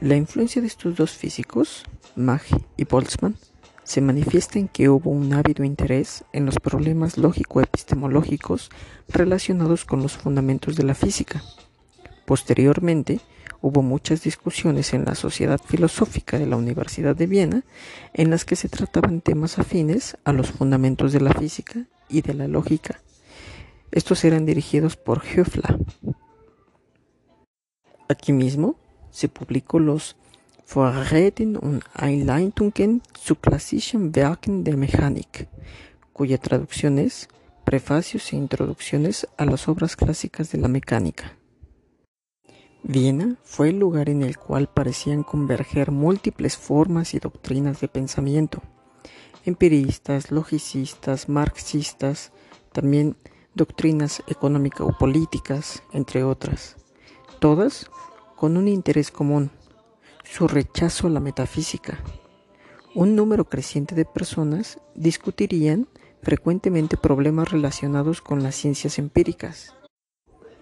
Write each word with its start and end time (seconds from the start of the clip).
La 0.00 0.16
influencia 0.16 0.60
de 0.60 0.68
estos 0.68 0.96
dos 0.96 1.12
físicos, 1.12 1.84
Mach 2.16 2.42
y 2.76 2.84
Boltzmann, 2.84 3.36
se 3.84 4.00
manifiesta 4.00 4.58
en 4.58 4.68
que 4.68 4.88
hubo 4.88 5.10
un 5.10 5.32
ávido 5.32 5.64
interés 5.64 6.24
en 6.32 6.46
los 6.46 6.58
problemas 6.58 7.16
lógico-epistemológicos 7.16 8.70
relacionados 9.08 9.84
con 9.84 10.02
los 10.02 10.16
fundamentos 10.16 10.76
de 10.76 10.84
la 10.84 10.94
física. 10.94 11.42
Posteriormente, 12.24 13.20
hubo 13.60 13.82
muchas 13.82 14.22
discusiones 14.22 14.94
en 14.94 15.04
la 15.04 15.14
Sociedad 15.14 15.60
Filosófica 15.64 16.38
de 16.38 16.46
la 16.46 16.56
Universidad 16.56 17.14
de 17.14 17.26
Viena 17.26 17.64
en 18.12 18.30
las 18.30 18.44
que 18.44 18.56
se 18.56 18.68
trataban 18.68 19.20
temas 19.20 19.58
afines 19.58 20.18
a 20.24 20.32
los 20.32 20.50
fundamentos 20.50 21.12
de 21.12 21.20
la 21.20 21.32
física 21.32 21.86
y 22.08 22.22
de 22.22 22.34
la 22.34 22.48
lógica. 22.48 23.00
Estos 23.90 24.24
eran 24.24 24.44
dirigidos 24.44 24.96
por 24.96 25.22
Höfler. 25.24 25.78
Aquí 28.08 28.32
mismo 28.32 28.76
se 29.14 29.28
publicó 29.28 29.78
los 29.78 30.16
Vorreden 30.66 31.56
und 31.56 31.84
Einleitungen 31.94 33.00
zu 33.12 33.36
klassischen 33.36 34.12
Werken 34.12 34.64
der 34.64 34.76
Mechanik, 34.76 35.46
cuya 36.12 36.38
traducción 36.38 36.98
es 36.98 37.28
Prefacios 37.64 38.32
e 38.32 38.36
Introducciones 38.36 39.28
a 39.36 39.44
las 39.44 39.68
obras 39.68 39.94
clásicas 39.94 40.50
de 40.50 40.58
la 40.58 40.68
mecánica. 40.68 41.36
Viena 42.82 43.36
fue 43.44 43.68
el 43.68 43.78
lugar 43.78 44.08
en 44.08 44.22
el 44.22 44.36
cual 44.36 44.68
parecían 44.68 45.22
converger 45.22 45.92
múltiples 45.92 46.56
formas 46.56 47.14
y 47.14 47.20
doctrinas 47.20 47.80
de 47.80 47.88
pensamiento, 47.88 48.62
empiristas, 49.44 50.32
logicistas, 50.32 51.28
marxistas, 51.28 52.32
también 52.72 53.16
doctrinas 53.54 54.24
económico-políticas, 54.26 55.84
entre 55.92 56.24
otras, 56.24 56.76
todas 57.38 57.88
con 58.36 58.56
un 58.56 58.68
interés 58.68 59.10
común, 59.10 59.50
su 60.24 60.48
rechazo 60.48 61.06
a 61.06 61.10
la 61.10 61.20
metafísica. 61.20 61.98
Un 62.94 63.16
número 63.16 63.44
creciente 63.46 63.94
de 63.94 64.04
personas 64.04 64.78
discutirían 64.94 65.88
frecuentemente 66.22 66.96
problemas 66.96 67.50
relacionados 67.50 68.20
con 68.22 68.42
las 68.42 68.54
ciencias 68.54 68.98
empíricas 68.98 69.74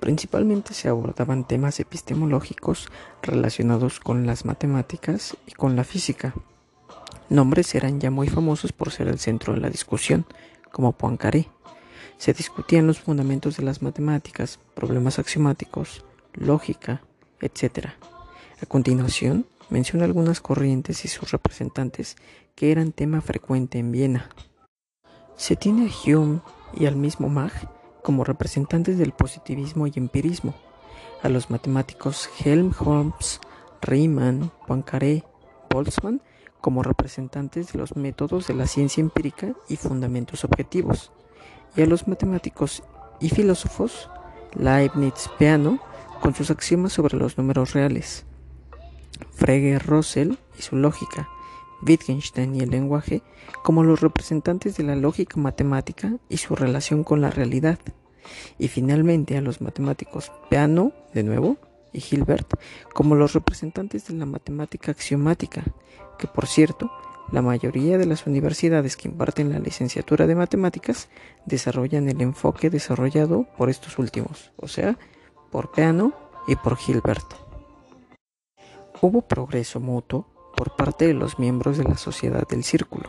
Principalmente 0.00 0.74
se 0.74 0.88
abordaban 0.88 1.46
temas 1.46 1.80
epistemológicos 1.80 2.88
relacionados 3.22 3.98
con 3.98 4.26
las 4.26 4.44
matemáticas 4.44 5.36
y 5.46 5.52
con 5.52 5.74
la 5.74 5.84
física. 5.84 6.34
Nombres 7.28 7.74
eran 7.74 7.98
ya 7.98 8.10
muy 8.10 8.28
famosos 8.28 8.72
por 8.72 8.90
ser 8.90 9.08
el 9.08 9.18
centro 9.18 9.54
de 9.54 9.60
la 9.60 9.70
discusión, 9.70 10.26
como 10.70 10.92
Poincaré. 10.92 11.48
Se 12.18 12.32
discutían 12.32 12.86
los 12.86 13.00
fundamentos 13.00 13.56
de 13.56 13.64
las 13.64 13.82
matemáticas, 13.82 14.60
problemas 14.74 15.18
axiomáticos, 15.18 16.04
lógica, 16.34 17.02
etc. 17.40 17.88
A 18.62 18.66
continuación, 18.66 19.46
menciona 19.68 20.04
algunas 20.04 20.40
corrientes 20.40 21.04
y 21.04 21.08
sus 21.08 21.30
representantes 21.30 22.16
que 22.54 22.72
eran 22.72 22.92
tema 22.92 23.20
frecuente 23.20 23.78
en 23.78 23.92
Viena. 23.92 24.30
Se 25.36 25.56
tiene 25.56 25.88
a 25.88 26.10
Hume 26.10 26.40
y 26.74 26.86
al 26.86 26.96
mismo 26.96 27.28
Mach 27.28 27.52
como 28.02 28.24
representantes 28.24 28.98
del 28.98 29.12
positivismo 29.12 29.86
y 29.86 29.92
empirismo, 29.96 30.54
a 31.22 31.28
los 31.28 31.50
matemáticos 31.50 32.30
Helmholtz, 32.44 33.40
Riemann, 33.82 34.52
Poincaré, 34.66 35.24
Boltzmann 35.68 36.22
como 36.60 36.82
representantes 36.82 37.72
de 37.72 37.78
los 37.78 37.96
métodos 37.96 38.46
de 38.46 38.54
la 38.54 38.66
ciencia 38.66 39.00
empírica 39.00 39.54
y 39.68 39.76
fundamentos 39.76 40.44
objetivos, 40.44 41.12
y 41.76 41.82
a 41.82 41.86
los 41.86 42.08
matemáticos 42.08 42.82
y 43.20 43.28
filósofos 43.28 44.08
Leibniz, 44.54 45.28
Peano, 45.38 45.80
con 46.20 46.34
sus 46.34 46.50
axiomas 46.50 46.92
sobre 46.92 47.16
los 47.16 47.38
números 47.38 47.72
reales, 47.72 48.24
Frege, 49.32 49.78
Russell 49.78 50.34
y 50.58 50.62
su 50.62 50.76
lógica, 50.76 51.28
Wittgenstein 51.86 52.54
y 52.54 52.60
el 52.60 52.70
lenguaje 52.70 53.22
como 53.62 53.82
los 53.82 54.00
representantes 54.00 54.76
de 54.76 54.84
la 54.84 54.96
lógica 54.96 55.38
matemática 55.38 56.16
y 56.28 56.38
su 56.38 56.54
relación 56.56 57.04
con 57.04 57.20
la 57.20 57.30
realidad, 57.30 57.78
y 58.58 58.68
finalmente 58.68 59.36
a 59.36 59.40
los 59.40 59.60
matemáticos 59.60 60.32
Peano, 60.50 60.92
de 61.14 61.22
nuevo, 61.22 61.56
y 61.92 62.02
Hilbert 62.10 62.58
como 62.92 63.14
los 63.14 63.32
representantes 63.32 64.08
de 64.08 64.14
la 64.14 64.26
matemática 64.26 64.90
axiomática, 64.90 65.64
que 66.18 66.26
por 66.26 66.46
cierto, 66.46 66.90
la 67.32 67.42
mayoría 67.42 67.98
de 67.98 68.06
las 68.06 68.26
universidades 68.26 68.96
que 68.96 69.08
imparten 69.08 69.52
la 69.52 69.58
licenciatura 69.58 70.26
de 70.26 70.36
matemáticas 70.36 71.08
desarrollan 71.44 72.08
el 72.08 72.20
enfoque 72.20 72.70
desarrollado 72.70 73.46
por 73.56 73.68
estos 73.68 73.98
últimos, 73.98 74.52
o 74.56 74.68
sea, 74.68 74.96
por 75.56 75.70
Peano 75.70 76.12
y 76.46 76.54
por 76.54 76.76
Hilbert. 76.86 77.32
Hubo 79.00 79.22
progreso 79.22 79.80
mutuo 79.80 80.26
por 80.54 80.76
parte 80.76 81.06
de 81.06 81.14
los 81.14 81.38
miembros 81.38 81.78
de 81.78 81.84
la 81.84 81.96
sociedad 81.96 82.46
del 82.46 82.62
círculo. 82.62 83.08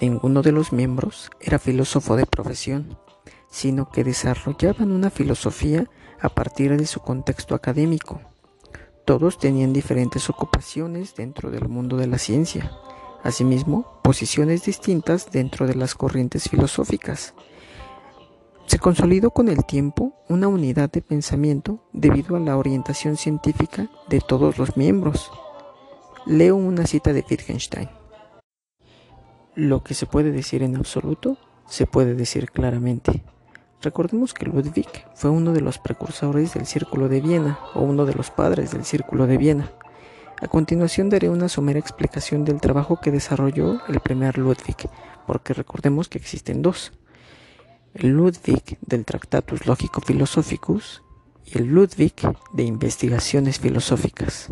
Ninguno 0.00 0.42
de 0.42 0.52
los 0.52 0.72
miembros 0.72 1.32
era 1.40 1.58
filósofo 1.58 2.14
de 2.14 2.26
profesión, 2.26 2.96
sino 3.50 3.90
que 3.90 4.04
desarrollaban 4.04 4.92
una 4.92 5.10
filosofía 5.10 5.90
a 6.20 6.28
partir 6.28 6.76
de 6.76 6.86
su 6.86 7.00
contexto 7.00 7.56
académico. 7.56 8.20
Todos 9.04 9.38
tenían 9.38 9.72
diferentes 9.72 10.30
ocupaciones 10.30 11.16
dentro 11.16 11.50
del 11.50 11.68
mundo 11.68 11.96
de 11.96 12.06
la 12.06 12.18
ciencia, 12.18 12.70
asimismo 13.24 13.98
posiciones 14.04 14.64
distintas 14.64 15.32
dentro 15.32 15.66
de 15.66 15.74
las 15.74 15.96
corrientes 15.96 16.48
filosóficas. 16.48 17.34
Consolidó 18.84 19.30
con 19.30 19.48
el 19.48 19.64
tiempo 19.64 20.12
una 20.28 20.46
unidad 20.46 20.90
de 20.90 21.00
pensamiento 21.00 21.88
debido 21.94 22.36
a 22.36 22.38
la 22.38 22.58
orientación 22.58 23.16
científica 23.16 23.88
de 24.10 24.20
todos 24.20 24.58
los 24.58 24.76
miembros. 24.76 25.30
Leo 26.26 26.56
una 26.56 26.86
cita 26.86 27.14
de 27.14 27.24
Wittgenstein. 27.30 27.88
Lo 29.54 29.82
que 29.82 29.94
se 29.94 30.04
puede 30.04 30.32
decir 30.32 30.62
en 30.62 30.76
absoluto, 30.76 31.38
se 31.66 31.86
puede 31.86 32.12
decir 32.12 32.50
claramente. 32.50 33.24
Recordemos 33.80 34.34
que 34.34 34.44
Ludwig 34.44 35.06
fue 35.14 35.30
uno 35.30 35.54
de 35.54 35.62
los 35.62 35.78
precursores 35.78 36.52
del 36.52 36.66
Círculo 36.66 37.08
de 37.08 37.22
Viena 37.22 37.60
o 37.74 37.80
uno 37.80 38.04
de 38.04 38.12
los 38.12 38.30
padres 38.30 38.72
del 38.72 38.84
Círculo 38.84 39.26
de 39.26 39.38
Viena. 39.38 39.70
A 40.42 40.46
continuación 40.46 41.08
daré 41.08 41.30
una 41.30 41.48
somera 41.48 41.78
explicación 41.78 42.44
del 42.44 42.60
trabajo 42.60 43.00
que 43.00 43.10
desarrolló 43.10 43.80
el 43.88 44.00
primer 44.00 44.36
Ludwig, 44.36 44.90
porque 45.26 45.54
recordemos 45.54 46.10
que 46.10 46.18
existen 46.18 46.60
dos. 46.60 46.92
El 47.94 48.08
Ludwig 48.08 48.76
del 48.80 49.04
Tractatus 49.04 49.66
Logico 49.66 50.00
Philosophicus 50.00 51.04
y 51.44 51.58
el 51.58 51.66
Ludwig 51.66 52.14
de 52.52 52.64
Investigaciones 52.64 53.60
Filosóficas. 53.60 54.48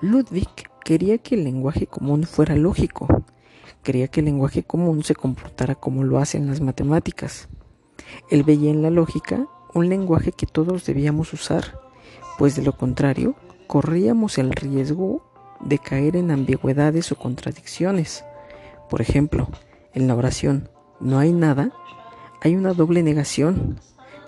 Ludwig 0.00 0.48
quería 0.82 1.18
que 1.18 1.34
el 1.34 1.44
lenguaje 1.44 1.86
común 1.86 2.24
fuera 2.24 2.56
lógico. 2.56 3.06
Quería 3.82 4.08
que 4.08 4.20
el 4.20 4.26
lenguaje 4.26 4.62
común 4.62 5.04
se 5.04 5.14
comportara 5.14 5.74
como 5.74 6.04
lo 6.04 6.16
hacen 6.16 6.46
las 6.46 6.62
matemáticas. 6.62 7.50
Él 8.30 8.42
veía 8.42 8.70
en 8.70 8.80
la 8.80 8.88
lógica 8.88 9.46
un 9.74 9.90
lenguaje 9.90 10.32
que 10.32 10.46
todos 10.46 10.86
debíamos 10.86 11.34
usar, 11.34 11.78
pues 12.38 12.56
de 12.56 12.62
lo 12.62 12.72
contrario 12.72 13.34
corríamos 13.66 14.38
el 14.38 14.52
riesgo 14.52 15.22
de 15.60 15.78
caer 15.78 16.16
en 16.16 16.30
ambigüedades 16.30 17.12
o 17.12 17.16
contradicciones. 17.16 18.24
Por 18.88 19.02
ejemplo, 19.02 19.48
en 19.92 20.08
la 20.08 20.14
oración 20.14 20.70
no 21.00 21.18
hay 21.18 21.32
nada, 21.32 21.72
hay 22.40 22.56
una 22.56 22.74
doble 22.74 23.02
negación. 23.02 23.80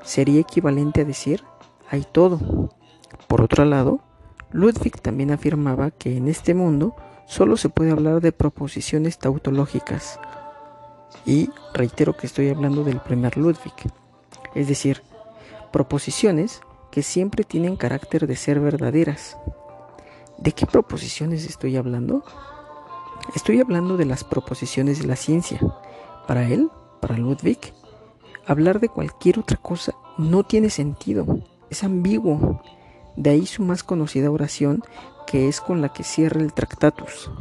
Sería 0.03 0.41
equivalente 0.41 1.03
a 1.03 1.05
decir 1.05 1.45
hay 1.91 2.05
todo. 2.11 2.71
Por 3.27 3.43
otro 3.43 3.65
lado, 3.65 4.01
Ludwig 4.53 5.01
también 5.01 5.33
afirmaba 5.33 5.91
que 5.91 6.17
en 6.17 6.29
este 6.29 6.55
mundo 6.55 6.95
solo 7.27 7.57
se 7.57 7.69
puede 7.69 7.91
hablar 7.91 8.21
de 8.21 8.33
proposiciones 8.33 9.19
tautológicas. 9.19 10.21
Y 11.27 11.51
reitero 11.75 12.17
que 12.17 12.27
estoy 12.27 12.49
hablando 12.49 12.85
del 12.85 13.01
primer 13.01 13.37
Ludwig, 13.37 13.75
es 14.55 14.69
decir, 14.69 15.03
proposiciones 15.73 16.61
que 16.91 17.03
siempre 17.03 17.45
tienen 17.45 17.77
carácter 17.77 18.27
de 18.27 18.37
ser 18.37 18.61
verdaderas. 18.61 19.37
¿De 20.39 20.53
qué 20.53 20.67
proposiciones 20.67 21.45
estoy 21.45 21.77
hablando? 21.77 22.25
Estoy 23.35 23.61
hablando 23.61 23.97
de 23.97 24.07
las 24.07 24.25
proposiciones 24.25 25.01
de 25.01 25.07
la 25.07 25.17
ciencia. 25.17 25.61
Para 26.31 26.47
él, 26.47 26.71
para 27.01 27.17
Ludwig, 27.17 27.59
hablar 28.47 28.79
de 28.79 28.89
cualquier 28.89 29.41
otra 29.41 29.57
cosa 29.57 29.95
no 30.17 30.45
tiene 30.45 30.71
sentido, 30.71 31.41
es 31.71 31.83
ambiguo 31.83 32.63
de 33.17 33.31
ahí 33.31 33.47
su 33.47 33.65
más 33.65 33.83
conocida 33.83 34.31
oración, 34.31 34.85
que 35.27 35.49
es 35.49 35.61
con 35.61 35.83
la 35.83 35.89
que 35.89 36.05
cierra 36.05 36.41
el 36.41 36.53
Tractatus, 36.53 37.33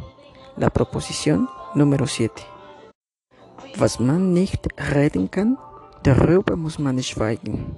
la 0.56 0.70
proposición 0.70 1.48
número 1.76 2.08
7. 2.08 2.42
Was 3.78 4.00
man 4.00 4.34
nicht 4.34 4.66
reden 4.76 5.28
kann, 5.28 5.56
darüber 6.02 6.56
muss 6.56 6.80
man 6.80 7.00
schweigen. 7.00 7.76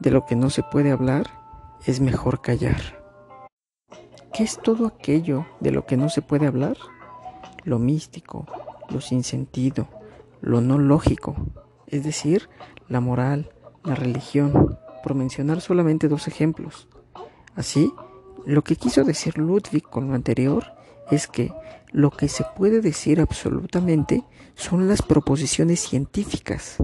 De 0.00 0.10
lo 0.10 0.26
que 0.26 0.36
no 0.36 0.50
se 0.50 0.62
puede 0.62 0.90
hablar, 0.90 1.30
es 1.86 1.98
mejor 1.98 2.42
callar. 2.42 3.02
¿Qué 4.34 4.42
es 4.42 4.58
todo 4.58 4.86
aquello 4.86 5.46
de 5.60 5.70
lo 5.70 5.86
que 5.86 5.96
no 5.96 6.10
se 6.10 6.20
puede 6.20 6.46
hablar? 6.46 6.76
Lo 7.64 7.78
místico, 7.78 8.44
lo 8.90 9.00
sin 9.00 9.24
sentido, 9.24 9.88
lo 10.42 10.60
no 10.60 10.76
lógico, 10.78 11.36
es 11.86 12.04
decir, 12.04 12.50
la 12.88 13.00
moral, 13.00 13.50
la 13.84 13.94
religión, 13.94 14.78
por 15.02 15.14
mencionar 15.14 15.60
solamente 15.60 16.08
dos 16.08 16.28
ejemplos. 16.28 16.88
Así, 17.54 17.90
Lo 18.44 18.64
que 18.64 18.74
quiso 18.74 19.04
decir 19.04 19.38
Ludwig 19.38 19.84
con 19.84 20.08
lo 20.08 20.14
anterior 20.14 20.64
es 21.12 21.28
que 21.28 21.52
lo 21.92 22.10
que 22.10 22.26
se 22.26 22.44
puede 22.56 22.80
decir 22.80 23.20
absolutamente 23.20 24.24
son 24.56 24.88
las 24.88 25.00
proposiciones 25.00 25.78
científicas. 25.78 26.78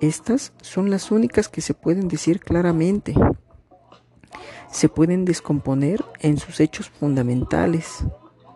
Estas 0.00 0.52
son 0.62 0.90
las 0.90 1.10
únicas 1.10 1.48
que 1.48 1.60
se 1.60 1.74
pueden 1.74 2.06
decir 2.06 2.38
claramente. 2.38 3.14
Se 4.70 4.88
pueden 4.88 5.24
descomponer 5.24 6.04
en 6.20 6.38
sus 6.38 6.60
hechos 6.60 6.88
fundamentales. 6.88 8.04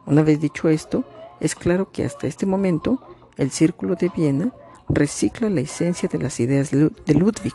Una 0.07 0.23
vez 0.23 0.41
dicho 0.41 0.69
esto, 0.69 1.05
es 1.41 1.57
claro 1.57 1.91
que 1.91 2.05
hasta 2.05 2.29
este 2.29 2.47
momento 2.47 3.03
el 3.37 3.51
Círculo 3.51 3.97
de 3.97 4.11
Viena 4.15 4.53
recicla 4.89 5.49
la 5.51 5.61
esencia 5.61 6.09
de 6.09 6.19
las 6.19 6.39
ideas 6.41 6.71
de 6.71 7.15
Ludwig. 7.15 7.55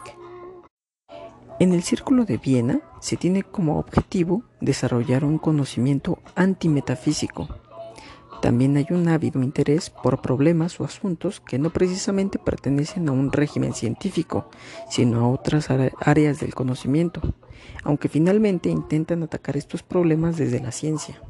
En 1.59 1.73
el 1.73 1.83
Círculo 1.83 2.25
de 2.25 2.37
Viena 2.37 2.81
se 3.01 3.17
tiene 3.17 3.43
como 3.43 3.79
objetivo 3.79 4.43
desarrollar 4.61 5.23
un 5.25 5.37
conocimiento 5.37 6.19
antimetafísico. 6.35 7.47
También 8.41 8.77
hay 8.77 8.87
un 8.91 9.09
ávido 9.09 9.43
interés 9.43 9.89
por 9.89 10.21
problemas 10.21 10.79
o 10.79 10.85
asuntos 10.85 11.41
que 11.41 11.59
no 11.59 11.71
precisamente 11.71 12.39
pertenecen 12.39 13.09
a 13.09 13.11
un 13.11 13.33
régimen 13.33 13.73
científico, 13.73 14.49
sino 14.89 15.19
a 15.19 15.27
otras 15.27 15.69
áreas 15.99 16.39
del 16.39 16.55
conocimiento, 16.55 17.21
aunque 17.83 18.07
finalmente 18.07 18.69
intentan 18.69 19.23
atacar 19.23 19.57
estos 19.57 19.83
problemas 19.83 20.37
desde 20.37 20.61
la 20.61 20.71
ciencia. 20.71 21.21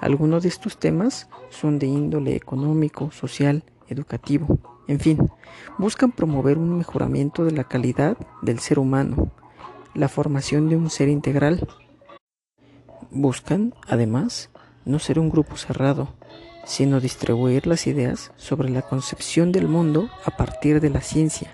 Algunos 0.00 0.42
de 0.42 0.48
estos 0.48 0.78
temas 0.78 1.28
son 1.50 1.78
de 1.78 1.86
índole 1.86 2.34
económico, 2.34 3.12
social, 3.12 3.62
educativo, 3.90 4.58
en 4.88 4.98
fin, 4.98 5.30
buscan 5.78 6.10
promover 6.10 6.58
un 6.58 6.78
mejoramiento 6.78 7.44
de 7.44 7.52
la 7.52 7.64
calidad 7.64 8.16
del 8.42 8.58
ser 8.58 8.78
humano, 8.78 9.30
la 9.94 10.08
formación 10.08 10.68
de 10.68 10.76
un 10.76 10.90
ser 10.90 11.08
integral. 11.08 11.68
Buscan, 13.10 13.74
además, 13.88 14.50
no 14.84 14.98
ser 14.98 15.18
un 15.18 15.30
grupo 15.30 15.56
cerrado, 15.56 16.14
sino 16.64 17.00
distribuir 17.00 17.66
las 17.66 17.86
ideas 17.86 18.32
sobre 18.36 18.70
la 18.70 18.82
concepción 18.82 19.52
del 19.52 19.68
mundo 19.68 20.08
a 20.24 20.36
partir 20.36 20.80
de 20.80 20.90
la 20.90 21.00
ciencia. 21.00 21.50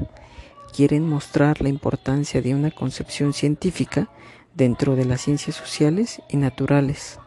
Quieren 0.74 1.08
mostrar 1.08 1.60
la 1.60 1.68
importancia 1.68 2.42
de 2.42 2.54
una 2.54 2.70
concepción 2.70 3.32
científica 3.32 4.10
dentro 4.54 4.96
de 4.96 5.04
las 5.04 5.20
ciencias 5.20 5.56
sociales 5.56 6.22
y 6.28 6.36
naturales 6.36 7.18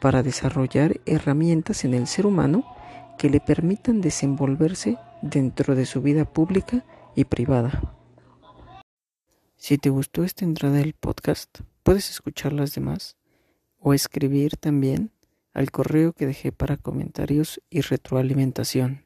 para 0.00 0.22
desarrollar 0.22 1.00
herramientas 1.06 1.84
en 1.84 1.94
el 1.94 2.08
ser 2.08 2.26
humano 2.26 2.64
que 3.22 3.30
le 3.30 3.38
permitan 3.38 4.00
desenvolverse 4.00 4.98
dentro 5.22 5.76
de 5.76 5.86
su 5.86 6.02
vida 6.02 6.24
pública 6.24 6.84
y 7.14 7.22
privada. 7.24 7.94
Si 9.54 9.78
te 9.78 9.90
gustó 9.90 10.24
esta 10.24 10.44
entrada 10.44 10.78
del 10.78 10.94
podcast, 10.94 11.60
puedes 11.84 12.10
escuchar 12.10 12.52
las 12.52 12.74
demás 12.74 13.16
o 13.78 13.94
escribir 13.94 14.56
también 14.56 15.12
al 15.52 15.70
correo 15.70 16.14
que 16.14 16.26
dejé 16.26 16.50
para 16.50 16.76
comentarios 16.76 17.62
y 17.70 17.82
retroalimentación. 17.82 19.04